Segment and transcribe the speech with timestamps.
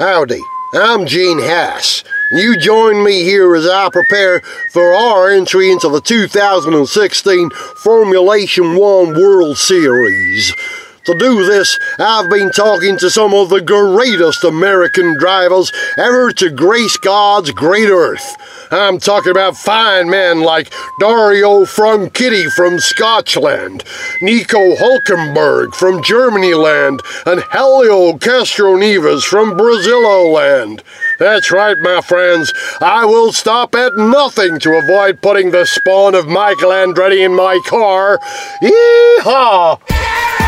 [0.00, 0.40] Howdy,
[0.72, 2.04] I'm Gene Haas.
[2.32, 9.12] You join me here as I prepare for our entry into the 2016 Formulation One
[9.12, 10.54] World Series.
[11.06, 16.50] To do this, I've been talking to some of the greatest American drivers ever to
[16.50, 18.36] grace God's great earth.
[18.70, 23.82] I'm talking about fine men like Dario Franchitti from Scotland,
[24.20, 30.82] Nico Hulkenberg from Germany land, and Helio Castroneves from Brazilo land.
[31.18, 32.52] That's right, my friends.
[32.82, 37.58] I will stop at nothing to avoid putting the spawn of Michael Andretti in my
[37.66, 38.18] car.
[38.62, 40.39] Yeehaw!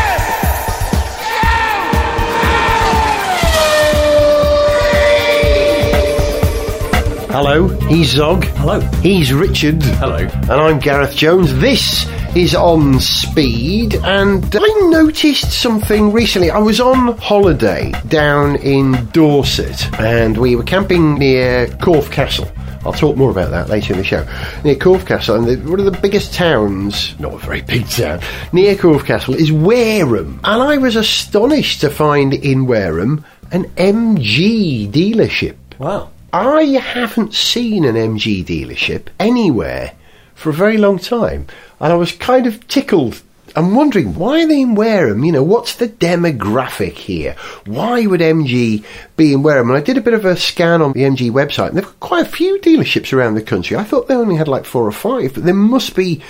[7.33, 8.43] Hello, he's Zog.
[8.43, 8.79] Hello.
[9.01, 9.81] He's Richard.
[9.81, 10.17] Hello.
[10.17, 11.51] And I'm Gareth Jones.
[11.55, 16.51] This is On Speed, and I noticed something recently.
[16.51, 22.47] I was on holiday down in Dorset, and we were camping near Corfe Castle.
[22.85, 24.27] I'll talk more about that later in the show.
[24.63, 28.21] Near Corfe Castle, and the, one of the biggest towns, not a very big town,
[28.51, 30.39] near Corfe Castle is Wareham.
[30.43, 35.55] And I was astonished to find in Wareham an MG dealership.
[35.79, 36.11] Wow.
[36.33, 39.93] I haven't seen an MG dealership anywhere
[40.33, 41.45] for a very long time,
[41.79, 43.21] and I was kind of tickled.
[43.55, 45.23] I'm wondering why they in Wareham?
[45.23, 47.35] You know, what's the demographic here?
[47.67, 48.83] Why would MG
[49.15, 49.69] be in Wareham?
[49.69, 51.99] And I did a bit of a scan on the MG website, and they've got
[51.99, 53.77] quite a few dealerships around the country.
[53.77, 56.23] I thought they only had like four or five, but there must be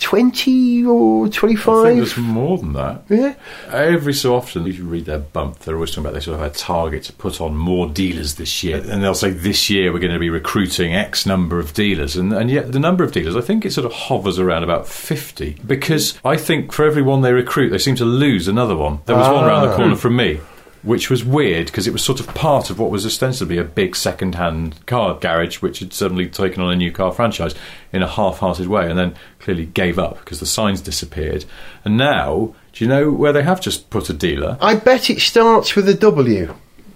[0.00, 1.76] 20 or 25.
[1.76, 3.02] I think there's more than that.
[3.08, 3.34] Yeah.
[3.68, 6.40] Every so often, if you read their bump, they're always talking about they sort of
[6.40, 8.78] had a target to put on more dealers this year.
[8.78, 12.16] And they'll say, this year we're going to be recruiting X number of dealers.
[12.16, 14.88] And, and yet, the number of dealers, I think it sort of hovers around about
[14.88, 15.58] 50.
[15.66, 19.00] Because I think for every one they recruit, they seem to lose another one.
[19.06, 19.76] There was one around the ah.
[19.76, 20.40] corner from me.
[20.82, 23.94] Which was weird because it was sort of part of what was ostensibly a big
[23.94, 27.54] second hand car garage, which had suddenly taken on a new car franchise
[27.92, 31.44] in a half hearted way and then clearly gave up because the signs disappeared.
[31.84, 34.56] And now, do you know where they have just put a dealer?
[34.60, 36.54] I bet it starts with a W.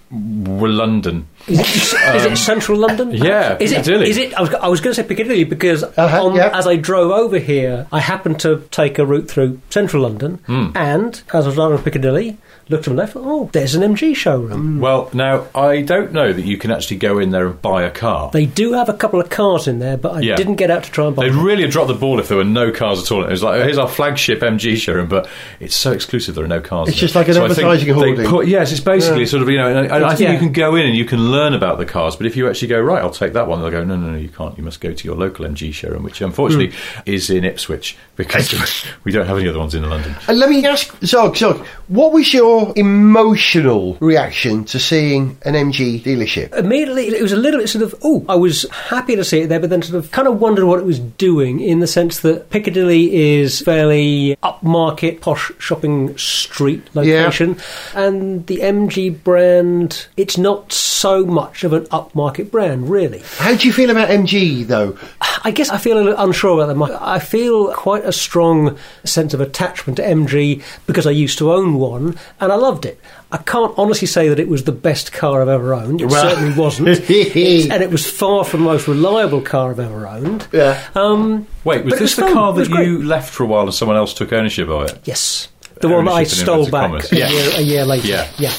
[0.09, 1.27] Well, London.
[1.47, 1.59] Is
[1.93, 3.11] it, is it central London?
[3.11, 3.75] yeah, Is it?
[3.77, 4.09] Piccadilly.
[4.09, 4.33] Is it?
[4.33, 6.57] I was, I was going to say Piccadilly because Uh-huh, on, yeah.
[6.57, 10.69] as I drove over here, I happened to take a route through central London, Hmm.
[10.75, 13.15] and as I was driving Piccadilly, looked to my left.
[13.15, 14.79] Oh, there's an MG showroom.
[14.79, 17.91] Well, now, I don't know that you can actually go in there and buy a
[17.91, 18.31] car.
[18.33, 20.35] They do have a couple of cars in there, but I Yeah.
[20.35, 21.25] didn't get out to try and buy.
[21.25, 21.43] They'd them.
[21.45, 23.23] really have dropped the ball if there were no cars at all.
[23.23, 25.27] It was like, here's our flagship MG showroom, but
[25.59, 26.89] it's so exclusive there are no cars.
[26.89, 27.19] It's in just it.
[27.19, 28.25] like an So I advertising they hoarding.
[28.25, 30.33] Put, yes, it's basically sort of, you know, and I, I think Yeah.
[30.33, 32.69] you can go in and you can learn about the cars, but if you actually
[32.69, 34.57] go, right, I'll take that one, they'll go, no, no, no, you can't.
[34.57, 37.01] You must go to your local MG showroom, which unfortunately Hmm.
[37.05, 40.15] is in Ipswich because we don't have any other ones in London.
[40.27, 46.01] And let me ask Zog, Zog, what was your emotional reaction to seeing an MG
[46.01, 46.53] dealership?
[46.55, 49.47] Immediately, it was a little bit sort of, oh, I was happy to see it
[49.47, 52.19] there, but then sort of kind of wondered what it was doing in the sense
[52.21, 57.57] that Piccadilly is fairly upmarket, posh shopping street location,
[57.93, 63.21] and the MG brand, it's not so much of an upmarket brand, really.
[63.37, 64.97] How do you feel about MG though?
[65.43, 66.81] I guess I feel a little unsure about them.
[66.83, 71.75] I feel quite a strong sense of attachment to MG because I used to own
[71.75, 72.99] one and I loved it.
[73.31, 76.01] I can't honestly say that it was the best car I've ever owned.
[76.01, 76.87] It Well- certainly wasn't.
[77.05, 80.47] And it was far from the most reliable car I've ever owned.
[80.51, 80.81] Yeah.
[80.95, 82.33] Um, Wait, was this was the fun.
[82.33, 84.99] car that you left for a while and someone else took ownership of it?
[85.05, 85.49] yes.
[85.81, 87.11] The one that I stole back commas.
[87.11, 87.29] a, Yeah.
[87.29, 88.07] year, a year later.
[88.07, 88.27] Yeah.
[88.37, 88.51] yeah.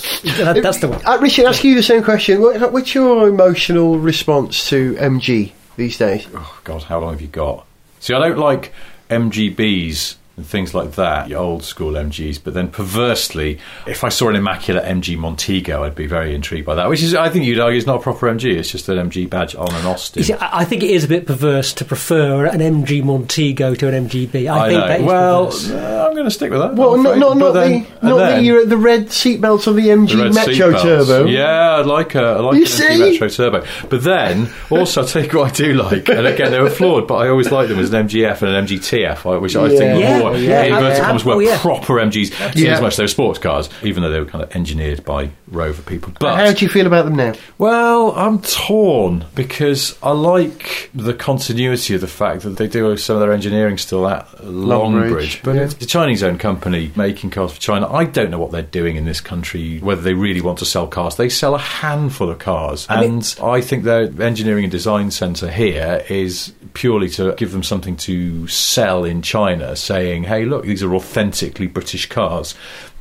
[0.52, 1.00] That- that's the one.
[1.04, 2.40] Uh, Richard, ask you the same question.
[2.40, 6.26] What, what's your emotional response to MG these days?
[6.34, 7.64] Oh, God, how long have you got?
[8.00, 8.72] See, I don't like
[9.10, 14.28] MGBs and things like that, your old school MGs, but then perversely, if I saw
[14.28, 17.58] an immaculate MG Montego, I'd be very intrigued by that, which is, I think you'd
[17.58, 20.22] argue, is not a proper MG, it's just an MG badge on an Austin.
[20.22, 23.88] See, I I think it is a bit perverse to prefer an MG Montego to
[23.88, 24.50] an MGB.
[24.50, 24.88] I, I think know.
[24.88, 25.70] that is well, perverse.
[25.70, 26.74] uh, I'm going to stick with that.
[26.74, 29.76] Well, I'm not, not, not then- the, not then- the, you're the red seatbelts on
[29.76, 30.72] the MG the Metro.
[30.82, 31.24] Turbo.
[31.26, 32.84] Yeah, I like a, I like You an see?
[32.84, 33.66] MG Metro Turbo.
[33.88, 37.06] But then, also, I'll tell you what I do like, and again, they were flawed,
[37.08, 40.00] but I always liked them as an MGF and an MGTF, which I think were
[40.00, 40.25] Yeah.
[40.30, 41.58] More, oh, Yeah, in inverted commas, were Oh, yeah.
[41.58, 42.74] proper MGs, Yeah.
[42.74, 45.82] as much they were sports cars, even though they were kind of engineered by Rover
[45.82, 46.12] people.
[46.18, 47.32] But How do you feel about them now?
[47.58, 53.16] well, I'm torn because I like the continuity of the fact that they do some
[53.16, 55.42] of their engineering still at Longbridge, Longbridge.
[55.42, 55.62] But yeah.
[55.62, 57.92] it's a Chinese owned company making cars for China.
[57.92, 60.86] I don't know what they're doing in this country, whether they really want to sell
[60.86, 61.16] cars.
[61.16, 62.86] They sell a handful of cars.
[62.88, 67.96] and I think their engineering and design centre here is purely to give them something
[67.96, 72.54] to sell in China, saying, hey, look, these are authentically British cars.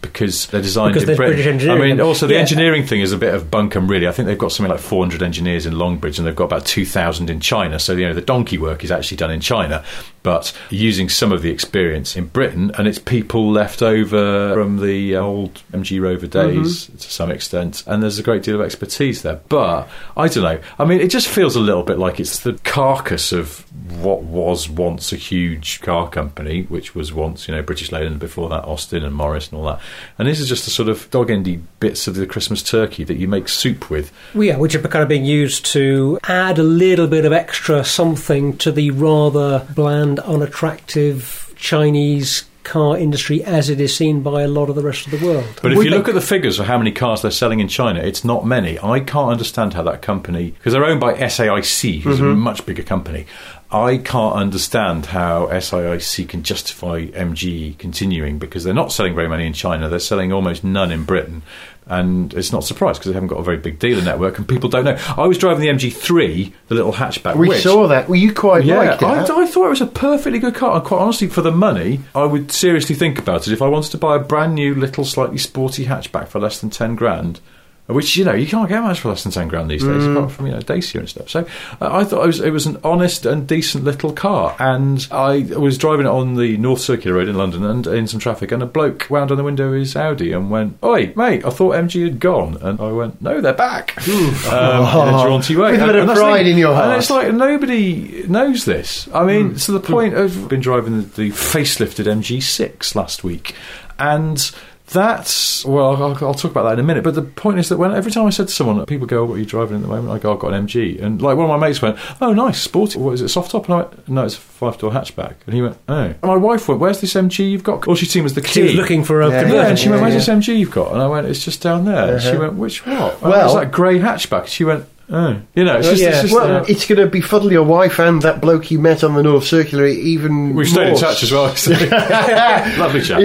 [0.05, 1.33] Because they're designed Because in Britain.
[1.33, 1.81] British engineering.
[1.81, 2.39] I mean, also the Yeah.
[2.41, 4.07] engineering thing is a bit of bunkum, really.
[4.07, 7.29] I think they've got something like 400 engineers in Longbridge, and they've got about 2,000
[7.29, 7.79] in China.
[7.79, 9.83] So you know the donkey work is actually done in China,
[10.23, 15.15] but using some of the experience in Britain, and it's people left over from the
[15.15, 16.61] uh, old MG Rover mm-hmm.
[16.63, 19.41] days to some extent, and there's a great deal of expertise there.
[19.49, 19.87] But
[20.17, 20.59] I don't know.
[20.79, 23.65] I mean, it just feels a little bit like it's the carcass of
[24.01, 28.49] what was once a huge car company, which was once, you know, British Leyland, before
[28.49, 29.79] that Austin and Morris and all that.
[30.17, 33.17] And this is just the sort of dog endy bits of the Christmas turkey that
[33.17, 34.11] you make soup with.
[34.33, 38.57] Yeah, which are kind of being used to add a little bit of extra something
[38.57, 44.69] to the rather bland, unattractive Chinese car industry as it is seen by a lot
[44.69, 45.45] of the rest of the world.
[45.61, 47.69] But if We you look at the figures of how many cars they're selling in
[47.69, 48.77] China, it's not many.
[48.79, 52.39] I can't understand how that company, because they're owned by SAIC, who's a mm-hmm.
[52.39, 53.25] much bigger company.
[53.71, 59.47] I can't understand how SAIC can justify MG continuing because they're not selling very many
[59.47, 59.89] in China.
[59.89, 61.41] They're selling almost none in Britain.
[61.87, 64.47] And it's not a surprise because they haven't got a very big dealer network and
[64.47, 64.97] people don't know.
[65.17, 67.35] I was driving the MG3, the little hatchback.
[67.35, 68.09] We which, saw that.
[68.09, 69.05] Well, you quite yeah, liked it.
[69.05, 70.75] I, I thought it was a perfectly good car.
[70.77, 73.53] And quite honestly, for the money, I would seriously think about it.
[73.53, 76.71] If I wanted to buy a brand new, little, slightly sporty hatchback for less than
[76.71, 77.39] 10 grand,
[77.87, 80.15] which, you know, you can't get much for less than 10 grand these days, Mm.
[80.17, 81.29] apart from, you know, Dacia and stuff.
[81.29, 81.41] So
[81.79, 84.55] uh, I thought it was, it was an honest and decent little car.
[84.59, 88.19] And I was driving it on the North Circular Road in London and in some
[88.19, 91.45] traffic, and a bloke wound on the window of his Audi and went, Oi, mate,
[91.45, 92.57] I thought MG had gone.
[92.61, 93.95] And I went, No, they're back.
[94.07, 95.71] Um, in a jaunty way.
[95.73, 99.07] With a And- bit of pride in your And it's like nobody knows this.
[99.13, 103.53] I mean, to the point of I've been driving the, the facelifted MG6 last week,
[103.99, 104.51] and
[104.87, 107.03] that's well, I'll, I'll talk about that in a minute.
[107.03, 109.35] But the point is that when every time I said to someone, people go, "What
[109.35, 111.49] are you driving at the moment?" I go, "I've got an MG," and like one
[111.49, 112.99] of my mates went, "Oh, nice, sporty.
[112.99, 115.55] What is it, soft top?" And I went, "No, it's a five door hatchback." And
[115.55, 118.23] he went, "Oh." And my wife went, "Where's this MG you've got?" All she'd seen
[118.23, 118.51] was the key.
[118.53, 119.41] She was looking for a Yeah.
[119.41, 119.61] converter.
[119.63, 120.19] Yeah, and she went, "Where's yeah.
[120.19, 122.39] this MG you've got?" And I went, "It's just down there." And she Uh-huh.
[122.41, 124.47] went, "Which what?" Well- well, it's that grey hatchback.
[124.47, 126.09] She went, "Oh, you know, it's just, yeah.
[126.09, 129.03] it's just well, uh, it's going to befuddle your wife and that bloke you met
[129.03, 131.55] on the North Circular even We've stayed in touch as well.
[131.55, 131.71] so-
[132.79, 133.19] Lovely chap.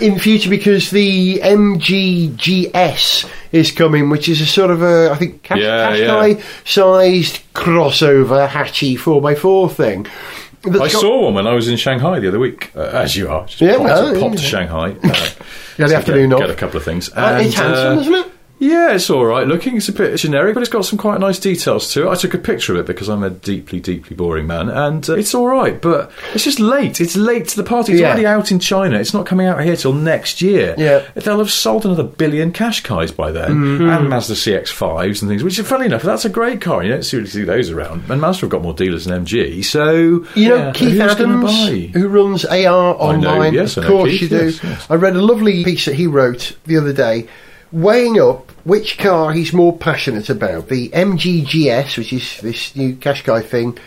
[0.00, 5.42] in future because the MGGS is coming, which is a sort of a I think
[5.42, 10.06] Cash- Yeah, Qashqai sized crossover hatchy four x four thing.
[10.62, 13.16] that's I got- saw one when I was in Shanghai the other week, uh, as
[13.16, 13.46] you are.
[13.46, 14.42] Just Yeah, popped, well, popped to.
[14.44, 14.90] Shanghai.
[14.90, 15.06] Uh, Yeah,
[15.78, 16.40] the to afternoon get, off.
[16.42, 17.08] get a couple of things.
[17.12, 18.26] Uh, it's handsome, uh, isn't it?
[18.58, 19.76] Yeah, it's all right looking.
[19.76, 22.10] It's a bit generic, but it's got some quite nice details to it.
[22.10, 25.14] I took a picture of it because I'm a deeply, deeply boring man, and uh,
[25.14, 25.78] it's all right.
[25.80, 26.98] But it's just late.
[26.98, 27.92] It's late to the party.
[27.92, 28.08] It's Yeah.
[28.08, 28.98] already out in China.
[28.98, 30.74] It's not coming out here till next year.
[30.78, 31.02] Yeah.
[31.14, 33.88] they'll have sold another billion Qashqais by then, Mm-hmm.
[33.90, 35.44] and Mazda CX-5s and things.
[35.44, 36.82] Which, funny enough, that's a great car.
[36.82, 38.04] You don't seriously see those around.
[38.08, 39.62] And Mazda have got more dealers than MG.
[39.64, 40.72] So You know Yeah.
[40.72, 41.98] Keith Who's gonna Adams, buy?
[41.98, 43.52] who runs AR online.
[43.52, 44.44] yes, I of know course Keith, you do.
[44.46, 44.86] yes, yes.
[44.88, 47.26] I read a lovely piece that he wrote the other day,
[47.72, 53.44] weighing up which car he's more passionate about: the MGGS, which is this new Qashqai
[53.44, 53.78] thing,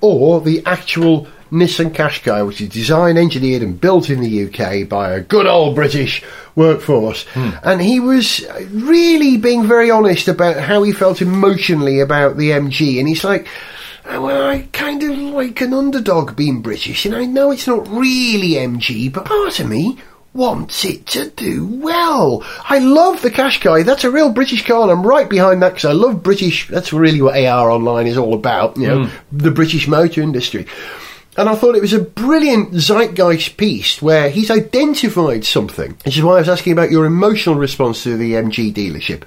[0.00, 5.12] or the actual Nissan Qashqai, which is designed, engineered, and built in the UK by
[5.12, 6.22] a good old British
[6.56, 7.24] workforce.
[7.28, 7.50] Hmm.
[7.62, 12.98] And he was really being very honest about how he felt emotionally about the MG,
[12.98, 13.48] and he's like.
[14.08, 17.88] "Oh, Well, I kind of like an underdog being British, and I know it's not
[17.88, 19.98] really MG, but part of me
[20.36, 22.44] wants it to do well.
[22.64, 23.84] I love the Qashqai.
[23.84, 26.68] That's a real British car, and I'm right behind that because I love British.
[26.68, 28.76] That's really what AR Online is all about.
[28.76, 29.10] You know, mm.
[29.32, 30.66] the British motor industry.
[31.38, 35.96] And I thought it was a brilliant zeitgeist piece where he's identified something.
[36.04, 39.24] Which is why I was asking about your emotional response to the MG dealership.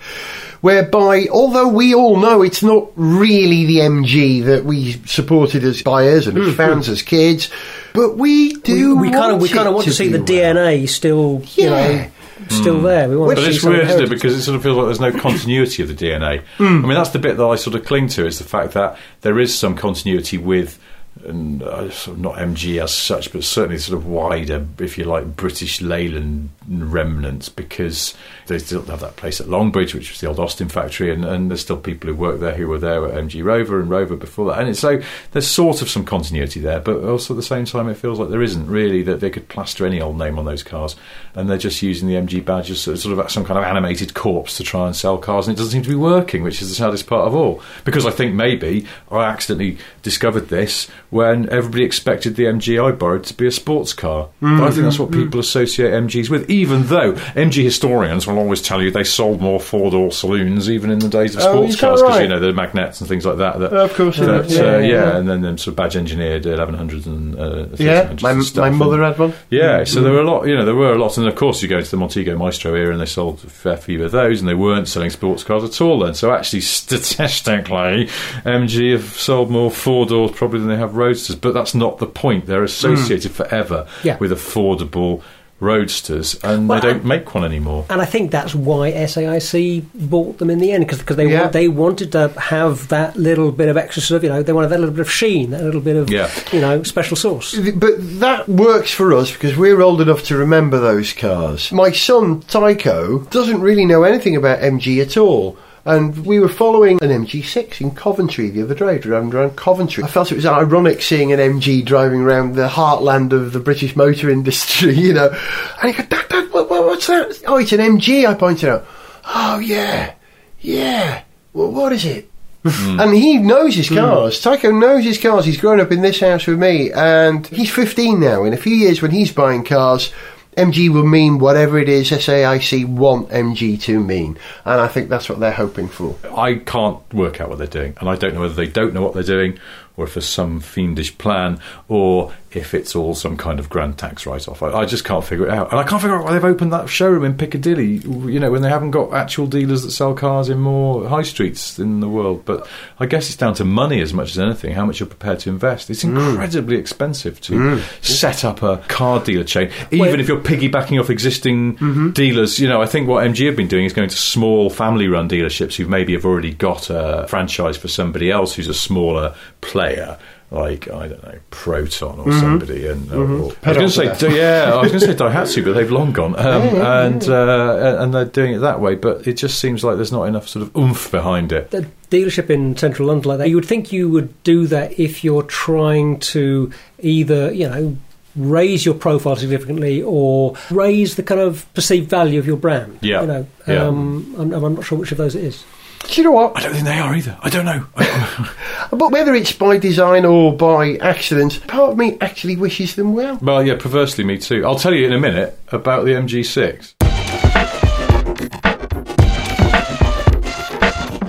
[0.62, 6.28] Whereby, although we all know it's not really the MG that we supported as buyers
[6.28, 7.50] and as fans as kids,
[7.94, 8.98] but we do.
[8.98, 10.56] we kind of we want kind of want to see do the well.
[10.56, 11.70] DNA still, you Yeah.
[11.70, 12.08] know,
[12.50, 13.08] still there.
[13.08, 14.10] We want But to it's some weird, isn't it?
[14.10, 16.42] Because it sort of feels like there's no continuity of the DNA.
[16.58, 16.64] Hmm.
[16.64, 18.98] I mean, that's the bit that I sort of cling to is the fact that
[19.22, 20.78] there is some continuity with.
[21.26, 25.04] And uh, sort of not MG as such, but certainly sort of wider, if you
[25.04, 28.14] like, British Leyland remnants, because
[28.48, 31.52] they still have that place at Longbridge, which was the old Austin factory, and, and
[31.52, 34.50] there's still people who work there who were there at MG Rover and Rover before
[34.50, 37.90] that, and so there's sort of some continuity there, but also at the same time,
[37.90, 40.64] it feels like there isn't really that they could plaster any old name on those
[40.64, 40.96] cars,
[41.36, 44.58] and they're just using the MG badge as sort of some kind of animated corpse
[44.58, 46.76] to try and sell cars, and it doesn't seem to be working, which is the
[46.76, 47.62] saddest part of all.
[47.84, 53.24] Because I think maybe I accidentally discovered this when everybody expected the MG I borrowed
[53.26, 54.30] to be a sports car.
[54.42, 58.62] But I think that's what people associate MGs with, even though MG historians will always
[58.62, 61.76] tell you they sold more four door saloons even in the days of Oh, sports
[61.76, 62.22] that cars because right?
[62.24, 63.60] you know the Magnettes and things like that.
[63.60, 65.18] that Of course, that, yeah, uh, yeah, yeah.
[65.18, 68.22] and then them sort of badge engineered 1100s and uh, Yeah, 1300s
[68.56, 69.34] my, my And- mother had one.
[69.50, 71.62] yeah, so there were a lot, you know, there were a lot, and of course
[71.62, 74.40] you go into the Montego Maestro era, and they sold a fair few of those,
[74.42, 76.14] and they weren't selling sports cars at all then.
[76.14, 76.62] So actually,
[77.24, 78.08] statistically,
[78.46, 82.06] MG have sold more four doors probably than they have roadsters, but that's not the
[82.06, 82.46] point.
[82.46, 83.36] They're associated mm.
[83.36, 84.18] forever Yeah.
[84.20, 85.22] with affordable
[85.62, 87.86] roadsters, and Well, they don't and- make one anymore.
[87.90, 91.42] And I think that's why SAIC bought them in the end because they Yeah.
[91.42, 94.54] want, they wanted to have that little bit of extra sort of you know they
[94.54, 96.30] wanted that little bit of sheen that little bit of Yeah.
[96.54, 97.60] you know special sauce.
[97.76, 101.72] But that works for us because we're old enough to remember those cars.
[101.74, 105.58] My son, Tycho, doesn't really know anything about MG at all.
[105.90, 110.04] And we were following an MG6 in Coventry the other day, driving around Coventry.
[110.04, 113.96] I felt it was ironic seeing an MG driving around the heartland of the British
[113.96, 115.36] motor industry, you know.
[115.82, 117.42] And he goes, Dad, Dad, what, what, what's that?
[117.48, 118.86] Oh, it's an MG, I pointed out.
[119.26, 120.14] Oh, yeah,
[120.60, 121.24] yeah.
[121.54, 122.30] Well, what is it?
[122.64, 123.00] Hmm.
[123.00, 123.96] And he knows his hmm.
[123.96, 124.40] cars.
[124.42, 125.46] Tycho knows his cars.
[125.46, 128.44] He's grown up in this house with me, and he's 15 now.
[128.44, 130.14] In a few years, when he's buying cars,
[130.60, 134.38] MG will mean whatever it is SAIC want MG to mean.
[134.66, 136.18] And I think that's what they're hoping for.
[136.36, 139.02] I can't work out what they're doing, and I don't know whether they don't know
[139.02, 139.58] what they're doing,
[139.96, 144.26] or if there's some fiendish plan, or if it's all some kind of grand tax
[144.26, 144.64] write-off.
[144.64, 146.74] I, I just can't figure it out, and I can't figure out why they've opened
[146.74, 147.98] that showroom in Piccadilly.
[147.98, 151.78] You know, when they haven't got actual dealers that sell cars in more high streets
[151.78, 152.46] in the world.
[152.46, 152.68] But
[153.00, 154.74] I guess it's down to money as much as anything.
[154.74, 155.90] How much you're prepared to invest.
[155.90, 156.32] It's mm.
[156.32, 158.04] incredibly expensive to mm.
[158.04, 162.10] set up a car dealer chain, even Well- if you're piggybacking off existing mm-hmm.
[162.12, 162.60] dealers.
[162.60, 165.76] You know, I think what MG have been doing is going to small family-run dealerships
[165.76, 170.18] who maybe have already got a franchise for somebody else who's a smaller player.
[170.52, 174.36] Like I don't know, Proton or somebody, and or- or- I was going to say,
[174.36, 178.12] yeah, I was going to say Daihatsu, but they've long gone, um, and uh, and
[178.14, 178.96] they're doing it that way.
[178.96, 181.70] But it just seems like there's not enough sort of oomph behind it.
[181.70, 185.24] The dealership in central London like that, you would think you would do that if
[185.24, 187.98] you're trying to either you know
[188.36, 192.98] raise your profile significantly or raise the kind of perceived value of your brand.
[193.02, 193.22] Yeah.
[193.22, 193.84] you know, Yeah.
[193.86, 195.64] um, I'm, I'm not sure which of those it is.
[196.08, 196.58] Do you know what?
[196.58, 197.38] I don't think they are either.
[197.42, 197.86] I don't know.
[198.92, 203.38] But whether it's by design or by accident, part of me actually wishes them well.
[203.40, 204.66] well, yeah, perversely, me too.
[204.66, 206.96] I'll tell you in a minute about the MG6.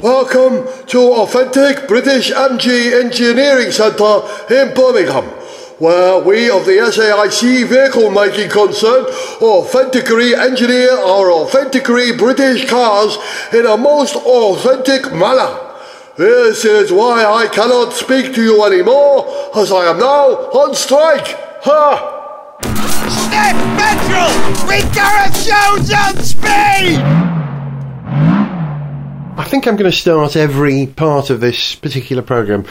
[0.03, 5.25] Welcome to Authentic British MG Engineering Centre in Birmingham,
[5.81, 9.07] where we of the SAIC vehicle making concern
[9.41, 13.17] authentically engineer our authentically British cars
[13.55, 15.59] in a most authentic manner.
[16.19, 21.29] This is why I cannot speak to you anymore, as I am now on strike.
[21.65, 22.61] Ha!
[23.09, 24.69] Step petrol!
[24.69, 24.83] We
[25.33, 27.30] shows on speed!
[29.51, 32.67] I think I'm going to start every part of this particular programme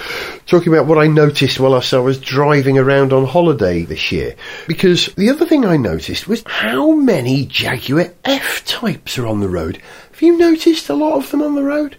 [0.45, 4.37] talking about what I noticed whilst I was driving around on holiday this year.
[4.65, 9.49] Because the other thing I noticed was how many Jaguar F types are on the
[9.49, 9.81] road.
[10.13, 11.97] Have you noticed a lot of them on the road?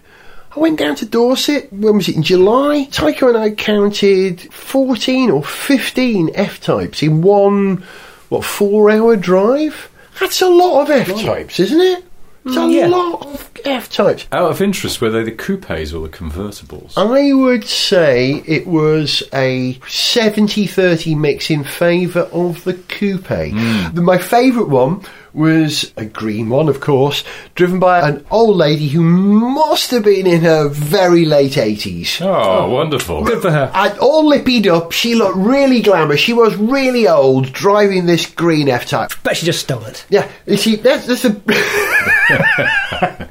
[0.55, 2.85] I went down to Dorset, when was it, in July?
[2.85, 7.83] Tycho and I counted 14 or 15 F types in one,
[8.29, 9.91] what, four hour drive?
[10.19, 12.03] That's a lot of F types, isn't it?
[12.45, 12.49] Mm.
[12.49, 12.87] It's a yeah.
[12.87, 14.25] lot of F types.
[14.31, 16.97] Out of interest, were they the coupes or the convertibles?
[16.97, 23.27] I would say it was a 70 30 mix in favour of the coupe.
[23.27, 27.23] The- My favourite one was a green one, of course,
[27.55, 32.21] driven by an old lady who must have been in her very late 80s.
[32.21, 33.23] Oh, wonderful.
[33.23, 33.71] Good for her.
[33.73, 36.19] And all lippied up, she looked really glamorous.
[36.19, 39.11] She was really old, driving this green F type.
[39.23, 40.05] Bet she just stole it.
[40.09, 43.29] Yeah, you see, that's, that's a.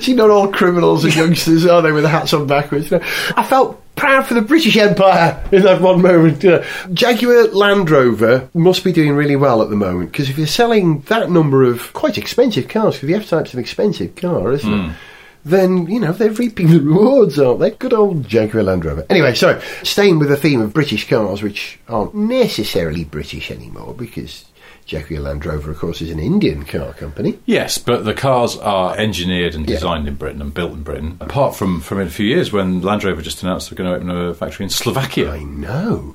[0.00, 2.90] see, not all criminals and youngsters are they with the hats on backwards.
[2.90, 3.04] You know.
[3.36, 6.42] I felt proud for the British Empire in that one moment.
[6.42, 6.64] you know.
[6.92, 11.00] Jaguar Land Rover must be doing really well at the moment because if you're selling
[11.02, 14.86] that number of quite expensive cars, because the F Type's an expensive car, isn't it?
[14.88, 14.92] Hmm.
[15.44, 17.70] Then, you know, they're reaping the rewards, aren't they?
[17.70, 19.06] Good old Jaguar Land Rover.
[19.08, 24.44] Anyway, so, staying with the theme of British cars, which aren't necessarily British anymore, because
[24.86, 27.38] Jaguar Land Rover, of course, is an Indian car company.
[27.44, 29.74] Yes, but the cars are engineered and Yeah.
[29.76, 31.16] designed in Britain and built in Britain.
[31.20, 33.96] Apart from from in a few years when Land Rover just announced they're going to
[33.96, 35.32] open a factory in Slovakia.
[35.32, 36.14] I know.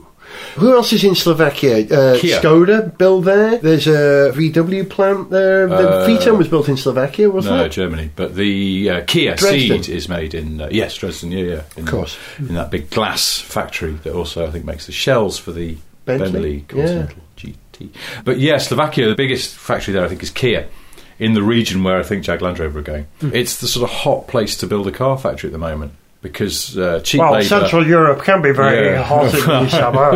[0.56, 1.80] Who else is in Slovakia?
[1.92, 2.40] Uh, Kia.
[2.40, 3.58] Skoda built there.
[3.58, 5.68] There's a VW plant there.
[5.68, 7.66] The Uh, Phaeton was built in Slovakia, wasn't No, it?
[7.66, 8.10] No, Germany.
[8.16, 9.82] But the uh, Kia Dresden.
[9.82, 11.34] Ceed is made in uh, yes, Dresden.
[11.34, 11.62] Yeah, yeah.
[11.76, 12.18] In, Of course.
[12.40, 15.76] in that big glass factory that also I think makes the shells for the
[16.06, 17.18] Bentley, Bentley Continental
[18.24, 20.68] But yeah, Slovakia, the biggest factory there I think is Kia.
[21.20, 23.30] In the region where I think Jag Land Rover are going, Hmm.
[23.34, 25.92] it's the sort of hot place to build a car factory at the moment
[26.24, 27.46] because uh, cheap Well, labour.
[27.46, 29.04] Central Europe can be very Yeah.
[29.04, 30.10] hot in the summer.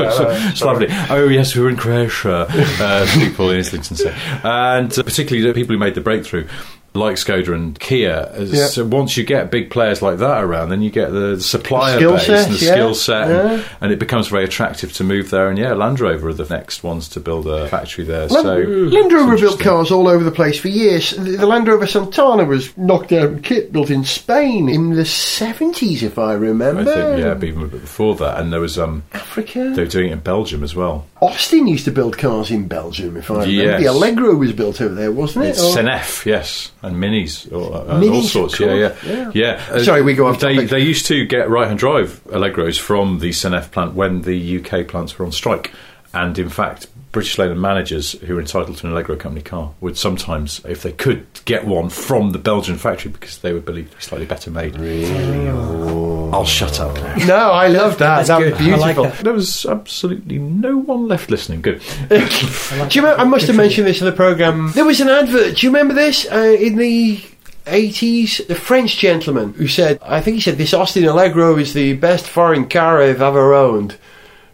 [0.49, 0.87] it's lovely.
[1.09, 2.47] Oh yes, we were in Croatia.
[2.49, 6.47] Uh, people in Islington say, and uh, particularly the people who made the breakthrough.
[6.95, 8.67] Like Skoda and Kia, Yeah.
[8.67, 12.25] so once you get big players like that around, then you get the supplier base
[12.25, 12.71] set, and the yeah.
[12.71, 13.63] skill set, and, Yeah.
[13.81, 15.49] and it becomes very attractive to move there.
[15.49, 18.27] And yeah, Land Rover are the next ones to build a factory there.
[18.27, 21.11] Land, so Land Rover built cars all over the place for years.
[21.11, 26.01] The, the Land Rover Santana was knocked down kit built in Spain in the 70s,
[26.03, 26.81] if I remember.
[26.81, 29.71] I think yeah, even a bit before that, and there was um, Africa.
[29.75, 31.05] they were doing it in Belgium as well.
[31.21, 33.51] Austin used to build cars in Belgium, if I remember.
[33.51, 33.81] Yes.
[33.81, 35.49] The Allegro was built over there, wasn't it?
[35.49, 38.59] It's Or- Seneffe, yes, and minis, or, uh, all Minis, of sorts.
[38.59, 39.63] Yeah, course, yeah, yeah.
[39.71, 40.69] Uh, Sorry, we go off They, topic.
[40.69, 45.17] they used to get right-hand drive Allegros from the Seneffe plant when the UK plants
[45.17, 45.71] were on strike,
[46.13, 49.97] and in fact, British Leyland managers who were entitled to an Allegro company car would
[49.97, 53.95] sometimes, if they could, get one from the Belgian factory because they were believed to
[53.95, 54.77] be slightly better made.
[54.77, 55.47] Really?
[55.47, 56.93] I'll shut up.
[56.97, 57.15] now.
[57.25, 58.27] No, I love that.
[58.27, 59.03] That's that was like beautiful.
[59.05, 59.17] that.
[59.19, 61.61] There was absolutely no one left listening.
[61.61, 61.81] Good.
[62.09, 64.73] Do you remember, I must have mentioned this in the programme.
[64.73, 65.55] There was an advert.
[65.55, 66.29] Do you remember this?
[66.29, 67.23] Uh, in the
[67.65, 71.93] 80s, the French gentleman who said, I think he said, this Austin Allegro is the
[71.93, 73.95] best foreign car I've ever owned.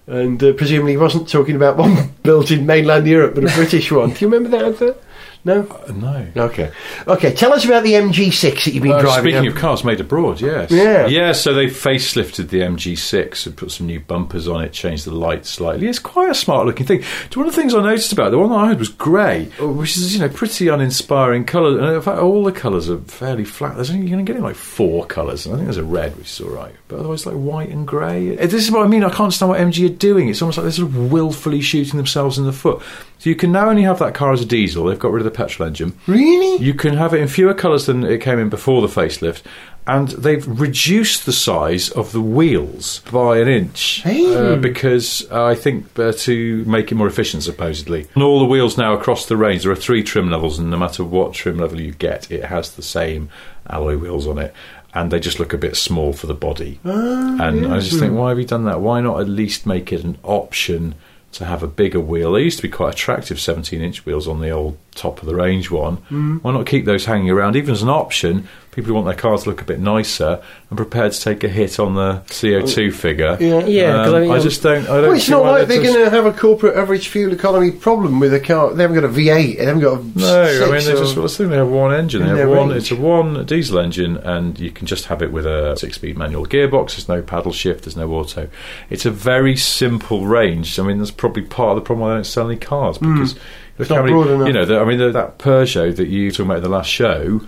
[0.07, 3.91] And uh, presumably he wasn't talking about one built in mainland Europe, but a British
[3.91, 4.11] one.
[4.11, 5.01] Do you remember that advert?
[5.43, 5.61] No?
[5.87, 6.27] Uh, no.
[6.37, 6.71] Okay.
[7.07, 9.31] Okay, tell us about the MG6 that you've been Uh, driving.
[9.33, 10.69] speaking Um, of cars made abroad, yes.
[10.69, 11.07] Yeah.
[11.07, 15.15] Yeah, so they facelifted the MG6 and put some new bumpers on it, changed the
[15.15, 15.87] lights slightly.
[15.87, 17.03] It's quite a smart looking thing.
[17.33, 19.45] One of the things I noticed about it, the one that I had was grey,
[19.59, 21.79] which is, you know, pretty uninspiring colour.
[21.79, 23.75] And in fact, all the colours are fairly flat.
[23.75, 25.45] There's only, you're going to get in like four colours.
[25.47, 26.75] And I think there's a red, which is all right.
[26.87, 28.37] But otherwise, like white and grey.
[28.37, 29.03] Uh, This is what I mean.
[29.03, 30.29] I can't understand what MG are doing.
[30.29, 32.79] It's almost like they're sort of willfully shooting themselves in the foot.
[33.21, 34.85] So you can now only have that car as a diesel.
[34.85, 35.93] They've got rid of the petrol engine.
[36.07, 36.57] really?
[36.63, 39.43] You can have it in fewer colours than it came in before the facelift,
[39.85, 44.35] and they've reduced the size of the wheels by an inch Hey.
[44.35, 48.07] uh, because uh, I think uh, to make it more efficient, supposedly.
[48.15, 50.77] And all the wheels now across the range, there are three trim levels, and no
[50.79, 53.29] matter what trim level you get, it has the same
[53.69, 54.51] alloy wheels on it.
[54.95, 56.79] And they just look a bit small for the body.
[56.83, 58.81] and I just think, why have you done that?
[58.81, 60.95] Why not at least make it an option
[61.33, 62.33] to have a bigger wheel?
[62.33, 65.35] They used to be quite attractive 17 inch wheels on the old top of the
[65.35, 65.97] range one.
[66.09, 66.41] Mm.
[66.43, 68.47] Why not keep those hanging around, even as an option?
[68.71, 71.49] People who want their cars to look a bit nicer and prepared to take a
[71.49, 73.35] hit on the CO2 figure.
[73.37, 73.65] Yeah.
[73.65, 74.83] Yeah, 'cause I Um, mean, I um, just don't.
[74.83, 77.33] I don't Well, it's not like they're just- going to have a corporate average fuel
[77.33, 78.73] economy problem with a car.
[78.73, 79.57] They haven't got a V8.
[79.57, 81.67] They haven't got a No, I mean they just well, it's the thing, they have
[81.67, 82.21] one engine.
[82.23, 82.69] They have one.
[82.69, 82.83] range.
[82.83, 86.45] It's a one diesel engine, and you can just have it with a six-speed manual
[86.45, 86.91] gearbox.
[86.91, 87.83] There's no paddle shift.
[87.83, 88.47] There's no auto.
[88.89, 90.79] It's a very simple range.
[90.79, 93.35] I mean, that's probably part of the problem why they don't sell any cars because
[93.77, 93.93] look Hmm.
[93.95, 94.47] not many- broad enough.
[94.47, 96.89] You know, the, I mean, the, that Peugeot that you talked about in the last
[96.89, 97.41] show.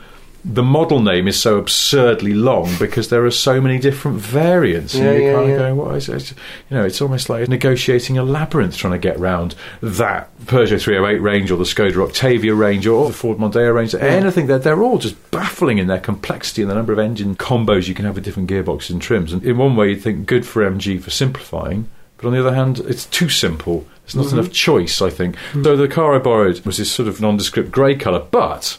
[0.45, 4.93] The model name is so absurdly long because there are so many different variants.
[4.93, 5.53] Yeah, and you're yeah, kind yeah.
[5.53, 6.33] of going, what is it?
[6.69, 11.19] You know, it's almost like negotiating a labyrinth trying to get round that Peugeot 308
[11.19, 13.95] range or the Skoda Octavia range or the Ford Mondeo range.
[13.95, 17.87] Anything that they're all just baffling in their complexity and the number of engine combos
[17.87, 19.31] you can have with different gearboxes and trims.
[19.31, 21.89] And in one way, you'd think good for MG for simplifying.
[22.17, 23.85] But on the other hand, it's too simple.
[24.03, 24.39] There's not mm-hmm.
[24.39, 25.35] enough choice, I think.
[25.53, 25.63] Mm.
[25.63, 28.77] So the car I borrowed was this sort of nondescript grey colour, but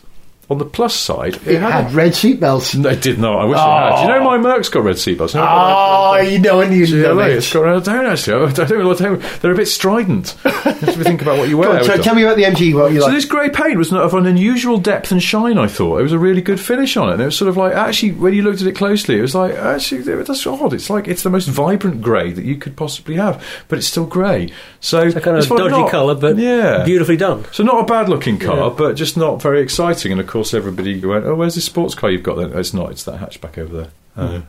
[0.50, 2.74] on the plus side, It had red seatbelts.
[2.78, 3.38] no, it did not.
[3.40, 3.96] I wish it had.
[3.96, 4.24] Do you know oh.
[4.24, 5.35] my Merc's got red seatbelts?
[5.35, 7.38] You Oh, you know, and you yeah, love like, it.
[7.38, 8.46] it's got, I don't actually.
[8.46, 10.37] I don't, I don't, they're a bit strident.
[10.44, 11.70] you have to think about what you wear.
[11.70, 12.74] On, with so tell me about the MG.
[12.74, 13.14] What you So like?
[13.14, 15.59] this grey paint was not of an unusual depth and shine.
[15.59, 17.12] I thought it was a really good finish on it.
[17.14, 19.35] And it was sort of like actually when you looked at it closely, it was
[19.35, 20.72] like actually that's odd.
[20.74, 24.07] It's like it's the most vibrant grey that you could possibly have, but it's still
[24.07, 24.52] grey.
[24.80, 26.85] So It's a kind of dodgy not- colour, but yeah.
[26.85, 27.44] beautifully done.
[27.52, 28.74] So not a bad looking car, Yeah.
[28.76, 30.12] but just not very exciting.
[30.12, 32.90] And of course, everybody went, "Oh, where's this sports car you've got?" Then it's not.
[32.90, 33.88] It's that hatchback over there.
[34.16, 34.42] Uh,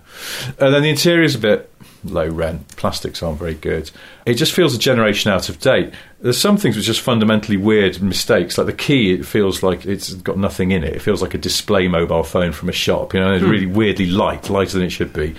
[0.59, 1.71] and then the interior's a bit
[2.03, 2.75] low rent.
[2.75, 3.89] Plastics aren't very good.
[4.25, 5.93] It just feels a generation out of date.
[6.19, 8.57] There's some things which are just fundamentally weird mistakes.
[8.57, 10.95] Like the key, it feels like it's got nothing in it.
[10.95, 13.13] It feels like a display mobile phone from a shop.
[13.13, 15.35] You know, it's really weirdly light, lighter than it should be.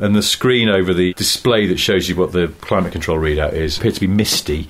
[0.00, 3.78] And the screen over the display that shows you what the climate control readout is
[3.78, 4.68] appeared to be misty.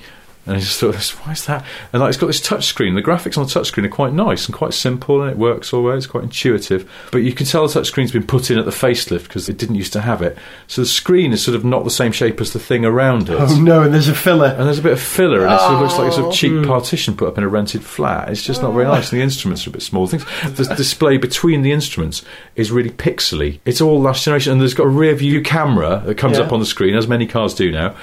[0.49, 1.63] And I just thought, why is that?
[1.93, 2.95] And like, it's got this touch screen.
[2.95, 5.71] The graphics on the touch screen are quite nice and quite simple, and it works
[5.71, 5.95] all the way.
[5.95, 6.89] It's quite intuitive.
[7.11, 9.59] But you can tell the touch screen's been put in at the facelift because it
[9.59, 10.39] didn't used to have it.
[10.65, 13.35] So the screen is sort of not the same shape as the thing around it.
[13.39, 14.47] Oh no, and there's a filler.
[14.47, 16.33] And there's a bit of filler, and it sort of looks like a sort of
[16.33, 16.61] cheap oh.
[16.63, 16.67] hmm.
[16.67, 18.29] partition put up in a rented flat.
[18.29, 18.95] It's just not very ah.
[18.95, 19.11] nice.
[19.11, 20.07] And the instruments are a bit small.
[20.07, 22.23] Things, the display between the instruments
[22.55, 23.59] is really pixely.
[23.65, 26.45] It's all last generation, and there's got a rear view camera that comes Yeah.
[26.45, 27.95] up on the screen, as many cars do now.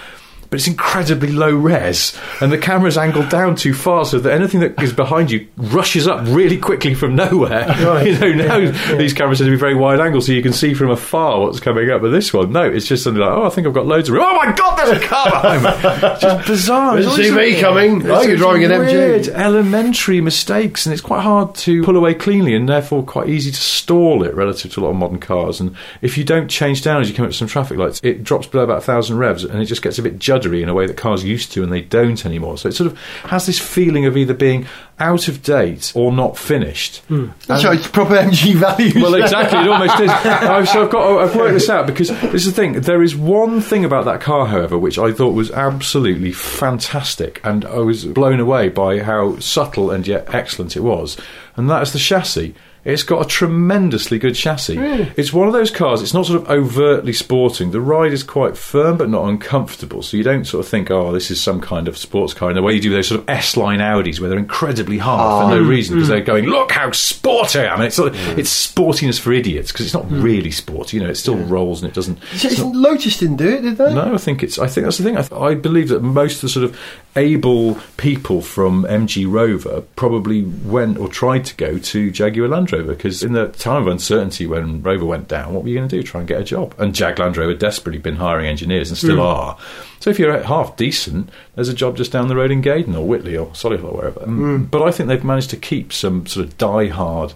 [0.51, 4.61] But it's incredibly low res, and the camera's angled down too far, so that anything
[4.61, 7.67] that is behind you rushes up really quickly from nowhere.
[7.87, 8.07] Right.
[8.07, 10.75] You know, now these cameras tend to be very wide angle, so you can see
[10.75, 12.01] from afar what's coming up.
[12.01, 14.15] But this one, no, it's just something like, oh, I think I've got loads of
[14.15, 14.25] room.
[14.27, 15.71] Oh my god, there's a car behind me!
[16.17, 16.97] It's just bizarre.
[16.97, 18.09] Didn't see me coming.
[18.11, 18.87] Oh, you're driving an MG.
[18.93, 23.51] weird, elementary mistakes, and it's quite hard to pull away cleanly, and therefore quite easy
[23.51, 25.61] to stall it relative to a lot of modern cars.
[25.61, 28.23] And if you don't change down as you come up to some traffic lights, it
[28.25, 30.75] drops below about a thousand revs, and it just gets a bit juddery in a
[30.75, 32.59] way that cars used to, and they don't anymore.
[32.59, 34.66] So it sort of has this feeling of either being
[34.99, 36.99] out of date or not finished.
[37.09, 37.29] Hmm.
[37.46, 38.94] That's right, it's proper MG values.
[38.94, 40.11] Well, exactly, it almost is.
[40.11, 42.81] I've, so I've got, uh, I've worked this out because this is the thing.
[42.81, 47.64] There is one thing about that car, however, which I thought was absolutely fantastic, and
[47.64, 51.16] I was blown away by how subtle and yet excellent it was,
[51.57, 52.55] and that is the chassis.
[52.87, 54.79] It's got a tremendously good chassis.
[55.16, 56.03] It's one of those cars.
[56.03, 57.72] It's not sort of overtly sporting.
[57.72, 60.03] The ride is quite firm but not uncomfortable.
[60.03, 62.55] So you don't sort of think, "Oh, this is some kind of sports car." In
[62.55, 65.61] the way you do those sort of S-line Audis, where they're incredibly hard for no
[65.61, 65.68] oh.
[65.68, 66.12] reason because mm.
[66.12, 69.72] they're going, "Look how sporty I am." And it's sort of, it's sportiness for idiots
[69.72, 70.22] because it's not mm.
[70.22, 70.96] really sporty.
[70.96, 72.22] You know, it still rolls and it doesn't.
[72.37, 73.94] So it's not- Lotus didn't do it, did they?
[73.94, 74.61] no, I think it's.
[74.61, 75.16] I think that's the thing.
[75.16, 76.79] I, th- I believe that most of the sort of
[77.16, 82.76] able people from MG Rover probably went or tried to go to Jaguar Land Rover
[82.83, 85.97] because in the time of uncertainty when Rover went down, what were you going to
[85.97, 86.03] do?
[86.03, 86.75] Try and get a job?
[86.79, 89.21] And Jag Land Rover desperately been hiring engineers and still hmm.
[89.21, 89.59] are.
[90.01, 93.07] So if you're half decent, there's a job just down the road in Gaydon or
[93.07, 94.23] Whitley or Solihull or wherever.
[94.23, 97.35] Um, But I think they've managed to keep some sort of die-hard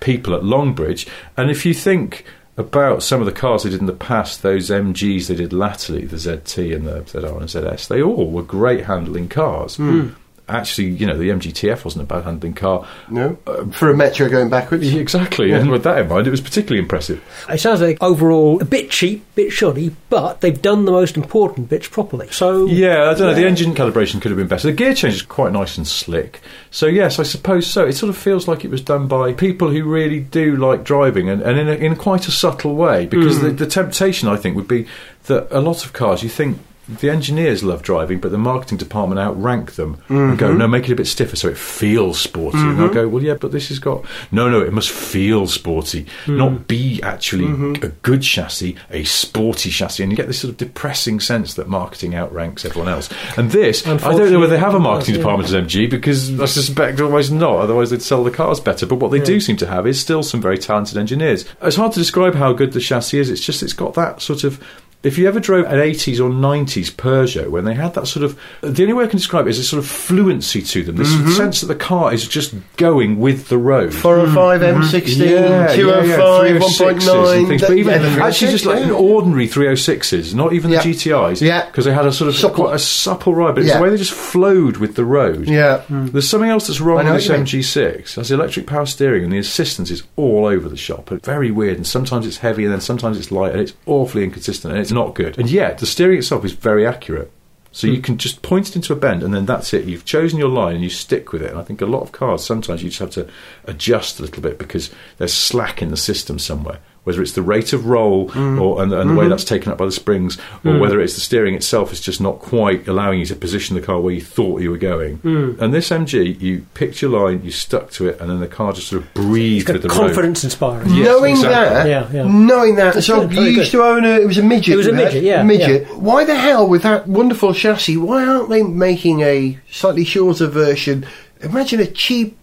[0.00, 1.08] people at Longbridge.
[1.36, 2.24] And if you think
[2.56, 6.04] about some of the cars they did in the past, those MGs they did latterly,
[6.04, 9.76] the ZT and the ZR and ZS, they all were great handling cars.
[9.76, 10.10] Hmm.
[10.50, 12.86] Actually, you know, the MGTF wasn't a bad handling car.
[13.08, 13.36] No.
[13.72, 14.92] For a Metro going backwards.
[14.94, 17.22] Exactly, and with that in mind, it was particularly impressive.
[17.48, 21.68] It sounds like overall a bit cheap, bit shoddy, but they've done the most important
[21.68, 22.28] bits properly.
[22.30, 23.34] So Yeah, I don't know.
[23.34, 24.68] The engine calibration could have been better.
[24.68, 26.40] The gear change is quite nice and slick.
[26.70, 27.86] So yes, I suppose so.
[27.86, 31.28] It sort of feels like it was done by people who really do like driving,
[31.28, 33.06] and, and in, a, in quite a subtle way.
[33.06, 33.46] Because hmm.
[33.46, 34.86] the, the temptation, I think, would be
[35.24, 36.58] that a lot of cars, you think.
[36.98, 40.92] The engineers love driving, but the marketing department outrank them and go, no, make it
[40.92, 42.58] a bit stiffer so it feels sporty.
[42.58, 42.94] And they'll mm-hmm.
[42.94, 44.04] go, well, yeah, but this has got.
[44.32, 46.36] No, no, it must feel sporty, mm.
[46.36, 47.84] not be actually mm-hmm.
[47.84, 50.02] a good chassis, a sporty chassis.
[50.02, 53.08] And you get this sort of depressing sense that marketing outranks everyone else.
[53.36, 56.46] And this, I don't know whether they have a marketing department at MG because I
[56.46, 57.56] suspect almost not.
[57.56, 58.86] Otherwise, they'd sell the cars better.
[58.86, 61.44] But what they do seem to have is still some very talented engineers.
[61.62, 63.30] It's hard to describe how good the chassis is.
[63.30, 64.62] It's just it's got that sort of.
[65.02, 68.38] If you ever drove an 80s or 90s Peugeot, when they had that sort of.
[68.60, 70.96] The only way I can describe it is a sort of fluency to them.
[70.96, 71.30] This mm-hmm.
[71.30, 73.94] sense that the car is just going with the road.
[73.94, 77.38] 405, Mi16, 205, 1.9.
[77.38, 77.62] and things.
[77.62, 78.92] But even yeah, actually, just like yeah.
[78.92, 80.82] ordinary 306s, not even Yeah.
[80.82, 81.66] the GTIs, Yeah.
[81.66, 82.64] because they had a sort of Supple.
[82.64, 83.78] quite a supple ride, but it's Yeah.
[83.78, 85.48] the way they just flowed with the road.
[85.48, 85.82] Yeah.
[85.90, 86.12] Mm.
[86.12, 87.46] There's something else that's wrong with this what you mean.
[87.46, 88.14] MG6.
[88.14, 91.10] That's the electric power steering, and the assistance is all over the shop.
[91.12, 94.24] It's very weird, and sometimes it's heavy, and then sometimes it's light, and it's awfully
[94.24, 95.38] inconsistent, and it's not good.
[95.38, 97.30] And yet, the steering itself is very accurate.
[97.72, 97.94] So Hmm.
[97.94, 99.84] you can just point it into a bend, and then that's it.
[99.84, 101.50] You've chosen your line, and you stick with it.
[101.50, 103.28] And I think a lot of cars sometimes you just have to
[103.64, 106.78] adjust a little bit because there's slack in the system somewhere.
[107.04, 108.60] Whether it's the rate of roll Hmm.
[108.60, 109.30] or and, and the way Mm-hmm.
[109.30, 112.38] that's taken up by the springs, or whether it's the steering itself is just not
[112.40, 115.16] quite allowing you to position the car where you thought you were going.
[115.18, 115.52] Hmm.
[115.58, 118.74] And this MG, you picked your line, you stuck to it, and then the car
[118.74, 120.06] just sort of breathed it's with got the road.
[120.08, 120.90] confidence inspiring.
[120.94, 121.74] Yes, knowing exactly.
[121.74, 122.30] that, Yeah, yeah.
[122.30, 123.78] knowing that, so good, you used good.
[123.78, 124.74] to own a, it was a midget.
[124.74, 125.88] It was a midget, yeah, midget.
[125.96, 127.96] Why the hell with that wonderful chassis?
[127.96, 131.06] Why aren't they making a slightly shorter version?
[131.40, 132.36] Imagine a cheap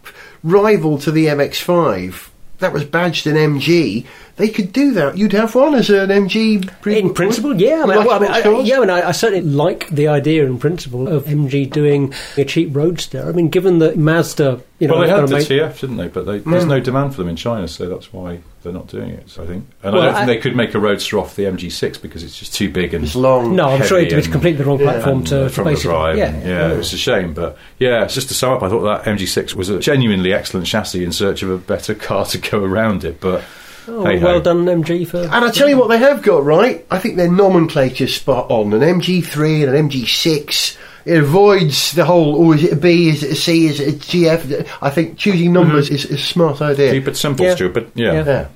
[0.43, 4.05] rival to the MX-5 that was badged an MG.
[4.37, 5.17] They could do that.
[5.17, 6.69] You'd have one as an MG.
[6.81, 7.81] pre- In principle, yeah.
[7.83, 10.07] I mean, Like well, I mean, I, yeah, I mean, I, I certainly like the
[10.07, 13.27] idea in principle of MG doing a cheap roadster.
[13.27, 15.97] I mean, given that Mazda, you know, well, they had gonna the make- TF, didn't
[15.97, 16.07] they?
[16.07, 16.69] But they, there's hmm.
[16.69, 19.27] no demand for them in China, so that's why they're not doing it.
[19.27, 21.45] So I think, and Well, I don't think they could make a roadster off the
[21.45, 23.55] MG6 because it's just too big and It's long.
[23.55, 25.75] No, I'm sure heavy it was completely the wrong platform and, to, to basically.
[25.81, 26.17] drive.
[26.19, 28.69] Yeah, and, yeah, it was a shame, but yeah, it's just to sum up, I
[28.69, 32.37] thought that MG6 was a genuinely excellent chassis in search of a better car to
[32.37, 33.19] go around it.
[33.19, 33.43] But
[33.87, 34.25] Oh, hey-ho.
[34.25, 35.17] well done, MG, for.
[35.19, 36.85] And I tell you what, they have got right.
[36.91, 38.73] I think their nomenclature's spot on.
[38.73, 40.77] An MG3 and an MG6.
[41.05, 43.95] It avoids the whole, oh, is it a B, is it a C, is it
[43.95, 44.67] a GF?
[44.81, 45.95] I think choosing numbers mm-hmm.
[45.95, 46.91] is, is a smart idea.
[46.91, 47.55] Keep it simple, Yeah.
[47.55, 47.91] stupid.
[47.95, 48.25] Yeah.
[48.25, 48.47] Yeah.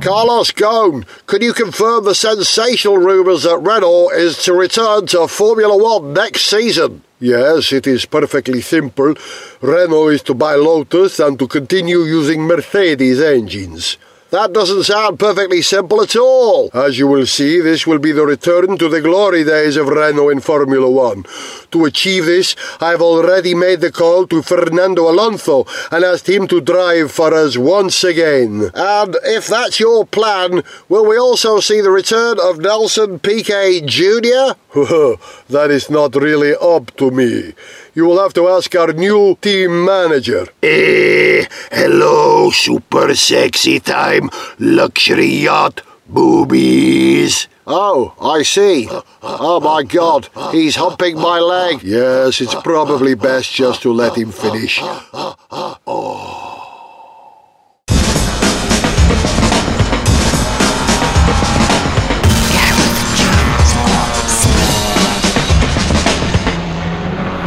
[0.00, 5.76] Carlos Ghosn, could you confirm the sensational rumours that Renault is to return to Formula
[5.76, 7.02] One next season?
[7.18, 9.14] Yes, it is perfectly simple.
[9.60, 13.98] Renault is to buy Lotus and to continue using Mercedes engines.
[14.30, 16.70] That doesn't sound perfectly simple at all.
[16.72, 20.28] As you will see, this will be the return to the glory days of Renault
[20.28, 21.24] in Formula One.
[21.72, 26.60] To achieve this, I've already made the call to Fernando Alonso and asked him to
[26.60, 28.70] drive for us once again.
[28.72, 34.54] And if that's your plan, will we also see the return of Nelson Piquet Jr.?
[35.48, 37.54] that is not really up to me.
[37.92, 40.46] You will have to ask our new team manager.
[40.62, 47.48] Eh, hello, super sexy time, luxury yacht, boobies.
[47.66, 48.88] Oh, I see.
[49.22, 51.82] Oh my god, he's humping my leg.
[51.82, 54.80] Yes, it's probably best just to let him finish.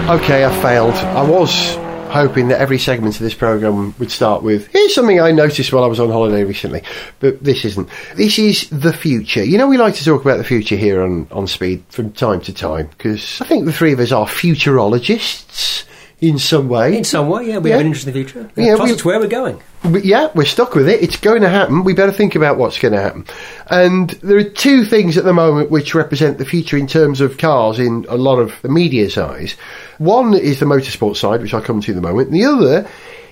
[0.10, 0.96] Okay, I failed.
[0.96, 1.76] I was
[2.12, 5.86] hoping that every segment of this programme would start with here's something I noticed while
[5.86, 6.84] I was on holiday recently,
[7.22, 7.88] but this isn't.
[8.16, 9.46] This is the future.
[9.46, 12.42] You know, we like to talk about the future here on, on Speed from time
[12.42, 15.86] to time because I think the three of us are futurologists
[16.23, 16.97] in some way.
[16.97, 17.75] In some way, yeah, we Yeah.
[17.75, 18.49] have an interest in the future.
[18.55, 19.59] Yeah, Plus, we- it's where we're going.
[19.83, 21.03] But yeah, we're stuck with it.
[21.03, 21.83] It's going to happen.
[21.83, 23.25] We better think about what's going to happen.
[23.69, 27.38] And there are two things at the moment which represent the future in terms of
[27.38, 29.55] cars in a lot of the media's eyes.
[29.97, 32.29] One is the motorsport side, which I'll come to in a moment.
[32.29, 32.88] And the other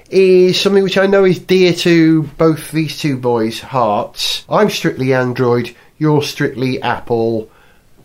[0.09, 4.43] is something which I know is dear to both these two boys' hearts.
[4.49, 7.47] I'm strictly Android, you're strictly Apple.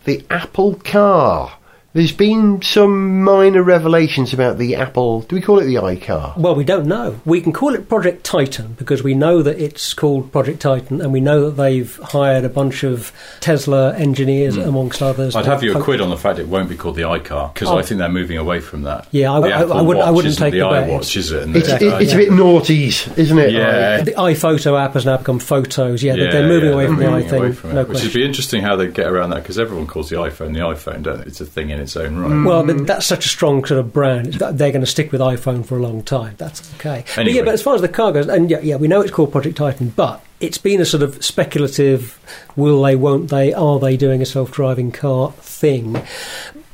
[0.05, 1.51] The Apple car.
[1.97, 5.21] There's been some minor revelations about the Apple.
[5.21, 6.37] Do we call it the iCar?
[6.37, 7.19] Well, we don't know.
[7.25, 11.11] We can call it Project Titan because we know that it's called Project Titan, and
[11.11, 14.61] we know that they've hired a bunch of Tesla engineers, hmm.
[14.61, 15.35] amongst others.
[15.35, 17.67] I'd have you a quid on the fact it won't be called the iCar because
[17.67, 17.79] Oh.
[17.79, 19.07] I think they're moving away from that.
[19.09, 21.41] Yeah, I- I- I wouldn't- I Watch wouldn't isn't take the the iWatch, is it?
[21.41, 23.53] And It's, the- it, it's a bit naughties, isn't it?
[23.53, 24.01] Yeah.
[24.03, 26.03] The iPhoto app has now become Photos.
[26.03, 27.71] Yeah, they're- Yeah, they're moving yeah, away they're from the moving away iPhone.
[27.71, 30.17] it, No which would be interesting how they get around that because everyone calls the
[30.17, 31.25] iPhone the iPhone, don't it?
[31.27, 32.31] It's a thing in its own right.
[32.31, 32.45] Mm.
[32.45, 34.35] Well, but that's such a strong sort of brand.
[34.35, 36.35] that They're going to stick with iPhone for a long time.
[36.37, 37.03] That's okay.
[37.15, 39.11] But yeah, but as far as the car goes, and yeah, yeah, we know it's
[39.11, 42.19] called Project Titan, but it's been a sort of speculative,
[42.55, 46.01] will they, won't they, are they doing a self-driving car thing.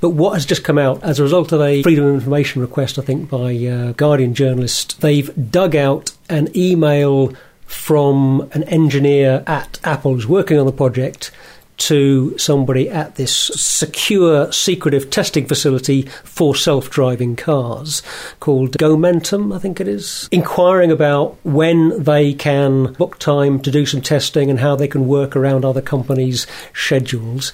[0.01, 2.99] But what has just come out as a result of a Freedom of Information request,
[2.99, 7.33] I think, by a Guardian journalist, they've dug out an email
[7.65, 11.31] from an engineer at Apple who's working on the project
[11.77, 18.01] to somebody at this secure, secretive testing facility for self driving cars
[18.39, 23.85] called Gomentum, I think it is, inquiring about when they can book time to do
[23.85, 27.53] some testing and how they can work around other companies' schedules.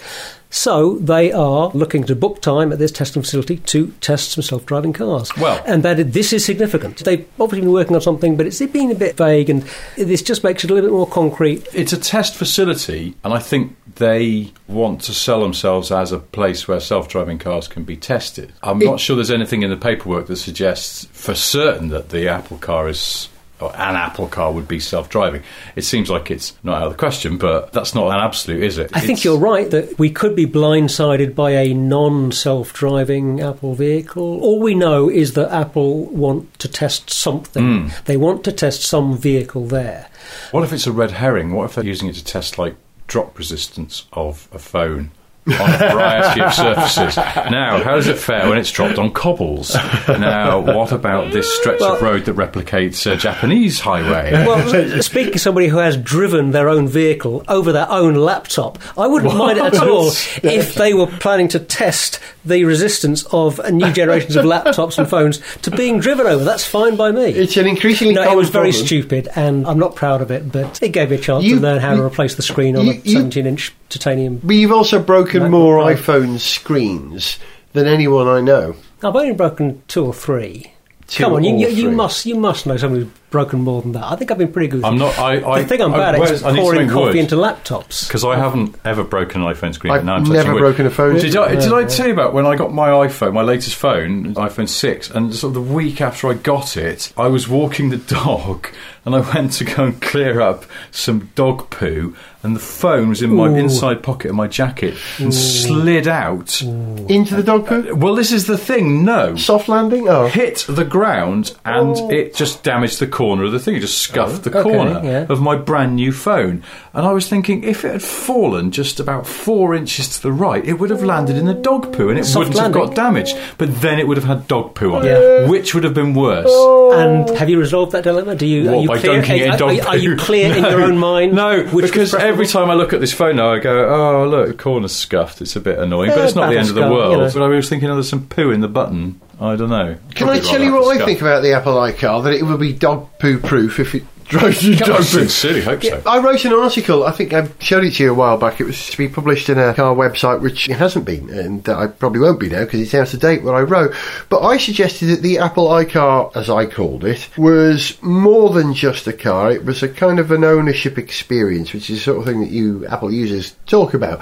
[0.49, 4.93] So they are looking to book time at this testing facility to test some self-driving
[4.93, 5.31] cars.
[5.38, 7.03] Well- and that this is significant.
[7.03, 9.63] They've obviously been working on something, but it's been a bit vague, and
[9.95, 11.67] this just makes it a little bit more concrete.
[11.73, 16.67] It's a test facility, and I think they want to sell themselves as a place
[16.67, 18.53] where self-driving cars can be tested.
[18.63, 22.57] I'm not sure there's anything in the paperwork that suggests for certain that the Apple
[22.57, 23.29] car is.
[23.59, 25.43] Or an Apple car would be self-driving.
[25.75, 28.77] It seems like it's not out of the question, but that's not an absolute, is
[28.77, 28.89] it?
[28.93, 33.75] I think you're right that we could be blindsided by a non self driving Apple
[33.75, 34.39] vehicle.
[34.41, 37.89] All we know is that Apple want to test something.
[37.89, 38.03] Hmm.
[38.05, 40.09] They want to test some vehicle there.
[40.51, 41.53] What if it's a red herring?
[41.53, 42.75] What if they're using it to test like
[43.07, 45.11] drop resistance of a phone
[45.53, 47.17] on a variety of surfaces?
[47.17, 49.75] Now, how does it fare when it's dropped on cobbles?
[50.07, 54.31] Now, what about this stretch of road that replicates a Japanese highway?
[54.31, 59.07] Well, speaking of somebody who has driven their own vehicle over their own laptop, I
[59.07, 60.07] wouldn't mind it at all
[60.43, 65.39] if they were planning to test the resistance of new generations of laptops and phones
[65.62, 66.43] to being driven over.
[66.43, 67.25] That's fine by me.
[67.29, 68.85] It's an increasingly no, it was very problem.
[68.88, 71.62] stupid, and I'm not proud of it, but it gave me a chance You- to
[71.62, 74.41] learn how to replace the screen on you- a 17 inch titanium.
[74.43, 77.38] But you've also broken more iPhone screens
[77.73, 78.75] than anyone I know.
[79.03, 80.73] I've only broken two or three.
[81.07, 83.93] Two Come on, you, you, you must you must know somebody who's broken more than
[83.93, 84.05] that.
[84.05, 84.83] I think I've been pretty good.
[84.83, 85.17] I'm not.
[85.19, 87.15] I, I, the thing I'm I- bad at is pouring coffee wood.
[87.15, 88.07] into laptops.
[88.07, 89.93] because I haven't ever broken an iPhone screen.
[89.93, 90.59] I've now I'm touching never wood.
[90.59, 91.59] broken a phone Did, I, screen.
[91.59, 95.11] did I tell you about when I got my iPhone, my latest phone, iPhone 6,
[95.11, 98.67] and sort of the week after I got it, I was walking the dog
[99.05, 103.21] and I went to go and clear up some dog poo, and the phone was
[103.21, 103.55] in my Ooh.
[103.55, 106.61] inside pocket of my jacket and slid out.
[106.61, 107.95] Into the dog poo?
[107.95, 109.35] Well, this is the thing, no.
[109.35, 110.07] Soft landing?
[110.07, 110.27] Oh.
[110.27, 112.11] Hit the ground and oh.
[112.11, 113.75] it just damaged the corner of the thing.
[113.75, 114.62] It just scuffed oh, the Oh.
[114.62, 115.25] Okay, corner yeah.
[115.29, 116.63] of my brand new phone.
[116.93, 120.63] And I was thinking, if it had fallen just about four inches to the right,
[120.65, 123.36] it would have landed in the dog poo and it Soft wouldn't have got damaged.
[123.58, 125.19] But then it would have had dog poo on Yeah.
[125.19, 125.49] it.
[125.49, 126.45] Which would have been worse?
[126.49, 126.91] Oh.
[126.99, 128.36] And have you resolved that dilemma?
[128.36, 129.13] Do you What, are you by clear?
[129.15, 130.23] dunking it in are, dog are- are you poo?
[130.25, 131.34] clear in your own mind?
[131.34, 134.53] No, because every time I look at this phone now, I go, "Oh, look, the
[134.53, 135.41] corner's scuffed.
[135.41, 137.32] It's a bit annoying, but it's not the battle end of the world." you know.
[137.34, 139.19] But I was thinking, oh, there's some poo in the button.
[139.39, 139.95] I don't know.
[140.15, 142.23] Can Probably I tell you what I think about the Apple iCar?
[142.23, 145.04] That it would be dog poo proof if it drove you dog I poo.
[145.04, 145.88] sincerely hope so.
[145.95, 147.04] Yeah, I wrote an article.
[147.06, 148.60] I think I showed it to you a while back.
[148.60, 151.88] It was to be published in a car website, which it hasn't been, and I
[151.88, 153.41] probably won't be now because it's out of date.
[153.43, 153.95] What I wrote,
[154.28, 159.08] but I suggested that the Apple iCar, as I called it, was more than just
[159.08, 159.52] a car.
[159.52, 162.52] It was a kind of an ownership experience, which is the sort of thing that
[162.52, 164.21] you Apple users talk about,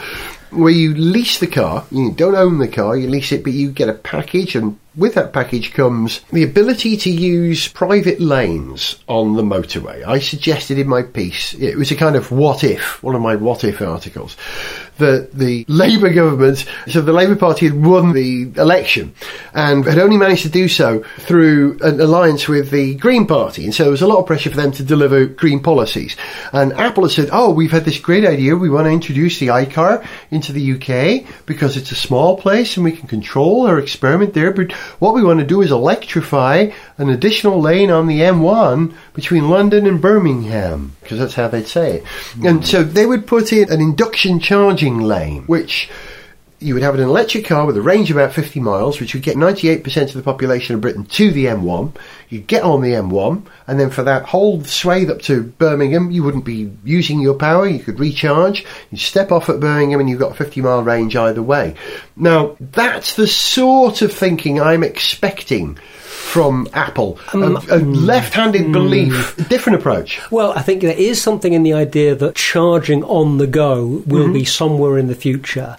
[0.52, 1.86] where you lease the car.
[1.92, 4.78] You don't own the car; you lease it, but you get a package and.
[4.98, 10.04] With that package comes the ability to use private lanes on the motorway.
[10.04, 13.36] I suggested in my piece, it was a kind of what if, one of my
[13.36, 14.36] what if articles,
[14.98, 19.14] that the Labour government, so the Labour Party had won the election
[19.54, 23.66] and had only managed to do so through an alliance with the Green Party.
[23.66, 26.16] And so there was a lot of pressure for them to deliver green policies.
[26.54, 28.56] And Apple had said, oh, we've had this great idea.
[28.56, 32.84] We want to introduce the iCar into the UK because it's a small place and
[32.84, 34.52] we can control our experiment there.
[34.52, 39.50] But what we want to do is electrify an additional lane on the M1 between
[39.50, 42.04] London and Birmingham because that's how they'd say it.
[42.44, 45.90] And so they would put in an induction charging lane, which
[46.60, 49.22] you would have an electric car with a range of about 50 miles, which would
[49.22, 51.96] get 98% of the population of Britain to the M1.
[52.30, 56.24] You'd get on the M1, and then for that whole swathe up to Birmingham, you
[56.24, 57.68] wouldn't be using your power.
[57.68, 58.66] You could recharge.
[58.90, 61.76] You step off at Birmingham, and you've got a 50 mile range either way.
[62.16, 65.78] Now, that's the sort of thinking I'm expecting
[66.18, 67.20] from Apple.
[67.34, 68.74] Um, um, a, a left-handed mm.
[68.74, 70.20] belief, different approach.
[70.32, 74.24] Well, I think there is something in the idea that charging on the go will
[74.24, 74.34] mm-hmm.
[74.34, 75.78] be somewhere in the future.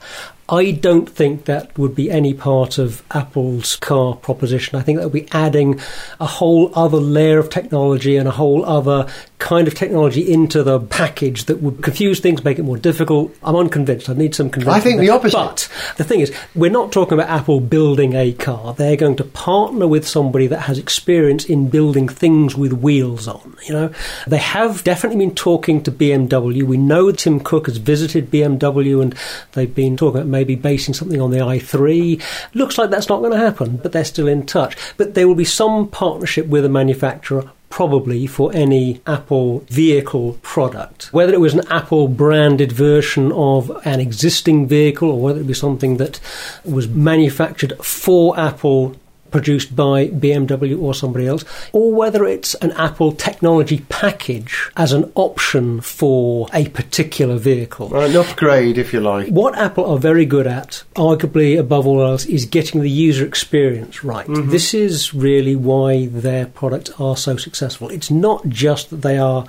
[0.50, 4.78] I don't think that would be any part of Apple's car proposition.
[4.78, 5.78] I think that would be adding
[6.20, 9.08] a whole other layer of technology and a whole other
[9.38, 13.36] kind of technology into the package that would confuse things, make it more difficult.
[13.42, 14.08] I'm unconvinced.
[14.08, 14.74] I need some convincing.
[14.74, 15.06] I think there.
[15.06, 15.36] the opposite.
[15.36, 18.74] But the thing is, we're not talking about Apple building a car.
[18.74, 23.56] They're going to partner with somebody that has experience in building things with wheels on.
[23.66, 23.94] You know,
[24.26, 26.62] they have definitely been talking to BMW.
[26.62, 29.14] We know Tim Cook has visited BMW, and
[29.52, 32.22] they've been talking about maybe basing something on the i3.
[32.54, 34.76] Looks like that's not going to happen, but they're still in touch.
[34.96, 41.12] But there will be some partnership with a manufacturer probably for any Apple vehicle product.
[41.12, 45.54] Whether it was an Apple branded version of an existing vehicle or whether it be
[45.54, 46.20] something that
[46.64, 48.96] was manufactured for Apple
[49.30, 55.10] produced by BMW or somebody else, or whether it's an Apple technology package as an
[55.14, 57.94] option for a particular vehicle.
[57.94, 59.28] An upgrade, if you like.
[59.28, 64.04] What Apple are very good at, arguably above all else, is getting the user experience
[64.04, 64.26] right.
[64.26, 64.50] Mm-hmm.
[64.50, 67.88] This is really why their products are so successful.
[67.90, 69.46] It's not just that they are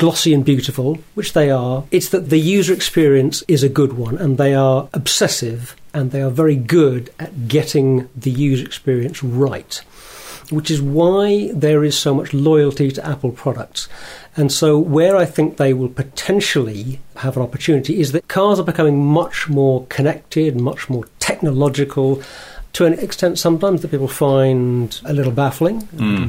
[0.00, 4.16] glossy and beautiful, which they are, it's that the user experience is a good one
[4.16, 9.82] and they are obsessive and they are very good at getting the user experience right
[10.50, 13.88] which is why there is so much loyalty to Apple products.
[14.36, 18.64] And so, where I think they will potentially have an opportunity is that cars are
[18.64, 22.22] becoming much more connected, much more technological.
[22.74, 25.80] To an extent, sometimes that people find a little baffling,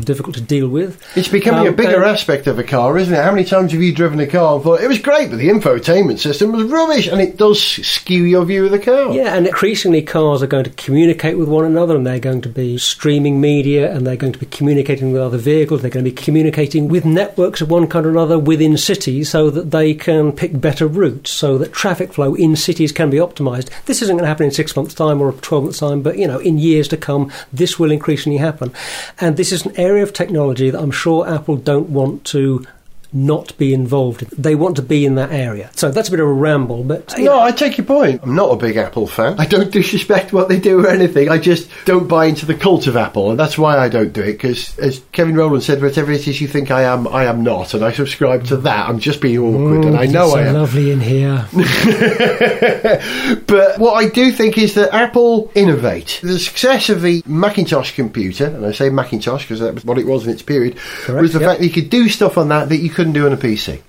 [0.04, 1.00] difficult to deal with.
[1.16, 3.24] It's becoming a Um, bigger uh, aspect of a car, isn't it?
[3.24, 5.50] How many times have you driven a car and thought it was great, but the
[5.50, 9.14] infotainment system was rubbish, and it does skew your view of the car.
[9.14, 12.50] Yeah, and increasingly cars are going to communicate with one another and they're going to
[12.50, 15.82] be streaming media and they're going to be communicating with other vehicles.
[15.82, 19.50] They're going to be communicating with networks of one kind or another within cities so
[19.52, 23.70] that they can pick better routes, so that traffic flow in cities can be optimized.
[23.86, 26.28] This isn't going to happen in six months' time or 12 months' time, but you
[26.28, 28.74] know, in years to come, this will increasingly happen.
[29.20, 32.66] And this is an area of technology that I'm sure Apple don't want to
[33.14, 34.22] not be involved.
[34.32, 35.70] They want to be in that area.
[35.76, 38.22] So that's a bit of a ramble, but No, know, I take your point.
[38.24, 39.36] I'm not a big Apple fan.
[39.40, 41.30] I don't disrespect what they do or anything.
[41.30, 44.22] I just don't buy into the cult of Apple, and that's why I don't do
[44.22, 44.34] it.
[44.34, 47.74] Because, as Kevin Rowland said, whatever it is you think I am, I am not,
[47.74, 48.90] and I subscribe to that.
[48.90, 50.54] I'm just being awkward, and I know so I am.
[50.56, 51.48] lovely in here.
[53.48, 56.20] But what I do think is that Apple innovate.
[56.24, 60.06] The success of the Macintosh computer, and I say Macintosh because that was what it
[60.06, 61.50] was in its period, Correct, was the yep.
[61.50, 63.82] fact that you could do stuff on that that you couldn't do on a PC.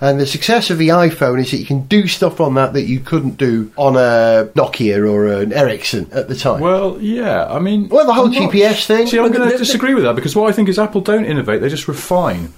[0.00, 2.82] And the success of the iPhone is that you can do stuff on that that
[2.86, 6.60] you couldn't do on a Nokia or an Ericsson at the time.
[6.60, 7.88] Well, yeah, I mean.
[7.88, 9.06] Well, the whole I'm not- GPS thing.
[9.06, 11.60] See, I'm going to disagree with that because what I think is Apple don't innovate,
[11.60, 12.52] they just refine.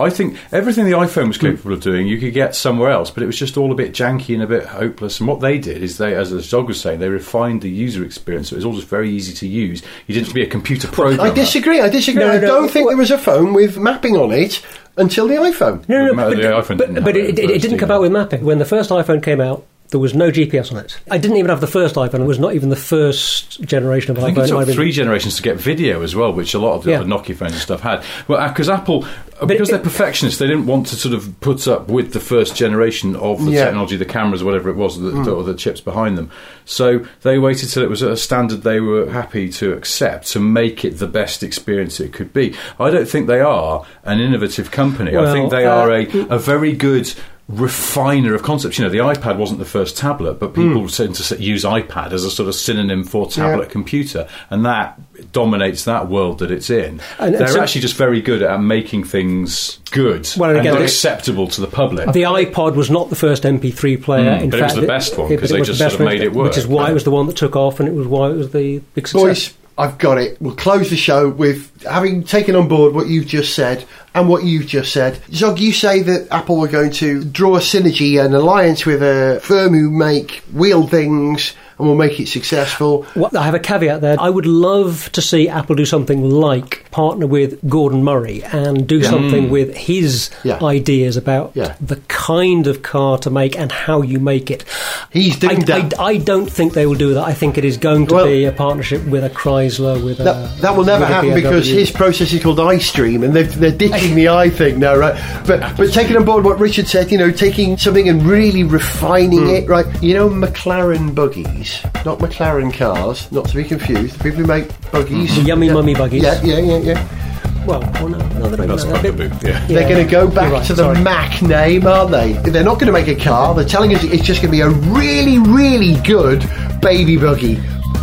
[0.00, 1.48] I think everything the iPhone was hmm.
[1.48, 3.92] capable of doing, you could get somewhere else, but it was just all a bit
[3.92, 5.20] janky and a bit hopeless.
[5.20, 8.48] And what they did is they, as Zog was saying, they refined the user experience.
[8.48, 9.82] So it was all just very easy to use.
[10.06, 11.30] You didn't have to be a computer programmer.
[11.30, 11.80] I disagree.
[11.80, 12.24] I disagree.
[12.24, 14.64] No, I no, don't think there was a phone with mapping on it
[14.96, 15.88] until the iPhone.
[15.88, 17.90] No, no, Well, but, the iPhone but, didn't but it, it it, it didn't come
[17.90, 18.44] out with mapping.
[18.44, 20.98] When the first iPhone came out, there was no GPS on it.
[21.10, 22.20] I didn't even have the first iPhone.
[22.20, 24.44] It was not even the first generation of I think iPhone.
[24.44, 26.90] it took I've three generations to get video as well, which a lot of the
[26.92, 27.00] Yeah.
[27.00, 28.02] other Nokia phones and stuff had.
[28.28, 29.04] Well, because Apple,
[29.40, 32.20] uh, because it- they're perfectionists, they didn't want to sort of put up with the
[32.20, 33.64] first generation of the Yeah.
[33.66, 35.24] technology, the cameras, whatever it was, the, Hmm.
[35.24, 36.30] the, or the chips behind them.
[36.64, 40.40] So they waited till it was at a standard they were happy to accept to
[40.40, 42.54] make it the best experience it could be.
[42.78, 45.16] I don't think they are an innovative company.
[45.16, 47.12] I think they uh, are a, a very good
[47.50, 48.78] refiner of concepts.
[48.78, 50.68] You know, the iPad wasn't the first tablet, but Hmm.
[50.68, 53.72] people tend to use iPad as a sort of synonym for tablet Yeah.
[53.72, 54.98] computer, and that
[55.32, 57.00] dominates that world that it's in.
[57.18, 60.66] And- and They're so- actually just very good at making things good Well, and and
[60.68, 62.12] again, they- acceptable to the public.
[62.12, 64.30] The iPod was not the first MP3 player.
[64.38, 66.22] Mm, in but it was the best one, 'cause they just the sort of made
[66.22, 66.90] it work, Which is why Yeah.
[66.90, 69.08] it was the one that took off, and it was why it was the big
[69.08, 69.22] success.
[69.22, 69.50] Boys,
[69.80, 70.36] I've got it.
[70.42, 74.44] We'll close the show with having taken on board what you've just said and what
[74.44, 75.18] you've just said.
[75.32, 79.40] Zog, you say that Apple were going to draw a synergy, an alliance with a
[79.42, 83.06] firm who make wheel things and we'll make it successful.
[83.16, 84.16] Well, I have a caveat there.
[84.20, 89.02] I would love to see Apple do something like partner with Gordon Murray and do
[89.02, 90.58] something with his Yeah.
[90.62, 91.74] ideas about Yeah.
[91.80, 94.64] the kind of car to make and how you make it.
[95.10, 96.00] He's I, doing I, that.
[96.00, 97.24] I don't think they will do that.
[97.24, 100.24] I think it is going to Well- be a partnership with a Chrysler, with a.
[100.24, 104.14] That, that will never happen because his process is called iStream, and they're, they're ditching
[104.14, 105.14] the i thing now, right?
[105.46, 109.40] But but taking on board what Richard said, you know, taking something and really refining
[109.44, 109.48] Hmm.
[109.50, 109.86] it, right?
[110.02, 111.69] You know, Maclaren buggies,
[112.04, 114.18] not McLaren cars, not to be confused.
[114.18, 116.22] The people who make buggies, The yummy yeah, mummy buggies.
[116.22, 117.64] Yeah, yeah, yeah, yeah.
[117.66, 118.90] Well, well no, no, they don't That's know.
[118.92, 119.66] quite They're a a bit- yeah.
[119.66, 121.00] They're going to go back right, to the sorry.
[121.02, 122.32] Mac name, aren't they?
[122.50, 123.54] They're not going to make a car.
[123.54, 126.40] They're telling us it's just going to be a really, really good
[126.80, 127.54] baby buggy.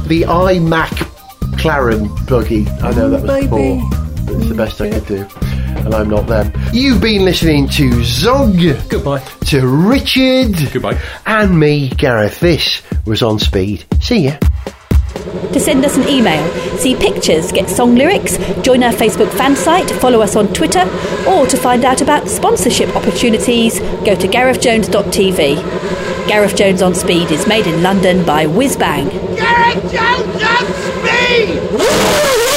[0.08, 2.68] The iMac Claren buggy.
[2.82, 3.48] I know that was Maybe.
[3.48, 4.38] poor.
[4.40, 5.28] It's the best I could do.
[5.88, 6.52] And I'm not them.
[6.74, 8.58] You've been listening to Zog,
[8.90, 9.20] Goodbye.
[9.46, 11.00] to Richard, Goodbye.
[11.26, 12.42] and me, Gareth.
[12.42, 13.86] This was On Speed.
[14.02, 14.34] See ya.
[15.54, 16.46] To send us an email,
[16.78, 20.82] see pictures, get song lyrics, join our Facebook fan site, follow us on Twitter,
[21.26, 25.56] or to find out about sponsorship opportunities, go to garethjones.tv.
[26.28, 29.10] Gareth Jones on Speed is made in London by Whizbang.
[29.38, 32.57] Gareth Jones on speed!